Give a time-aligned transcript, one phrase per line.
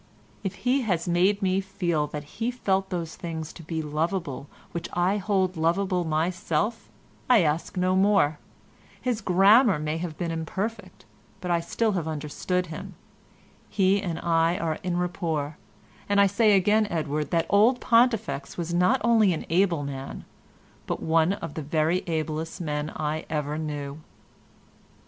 [0.43, 4.89] If he has made me feel that he felt those things to be loveable which
[4.93, 6.89] I hold loveable myself
[7.29, 8.39] I ask no more;
[8.99, 11.05] his grammar may have been imperfect,
[11.39, 12.95] but still I have understood him;
[13.69, 15.57] he and I are en rapport;
[16.09, 20.25] and I say again, Edward, that old Pontifex was not only an able man,
[20.87, 23.99] but one of the very ablest men I ever knew."